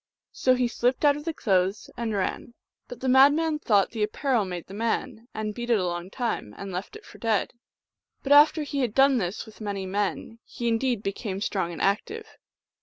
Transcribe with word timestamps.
So 0.31 0.55
he 0.55 0.67
slipped 0.67 1.05
out 1.05 1.15
of 1.15 1.25
the 1.25 1.31
clothes 1.33 1.91
and 1.95 2.15
ran; 2.15 2.55
but 2.87 3.01
the 3.01 3.07
madman 3.07 3.59
thought 3.59 3.91
the 3.91 4.01
apparel 4.01 4.45
made 4.45 4.65
the 4.65 4.73
man, 4.73 5.27
and 5.31 5.53
beat 5.53 5.69
it 5.69 5.77
a 5.77 5.85
long 5.85 6.09
time, 6.09 6.55
and 6.57 6.71
left 6.71 6.95
it 6.95 7.05
for 7.05 7.19
dead. 7.19 7.53
But 8.23 8.31
after 8.31 8.63
he 8.63 8.79
had 8.79 8.95
done 8.95 9.19
this 9.19 9.45
with 9.45 9.61
many 9.61 9.85
men 9.85 10.39
he 10.43 10.67
indeed 10.67 11.03
became 11.03 11.39
strong 11.39 11.71
and 11.71 11.83
active. 11.83 12.39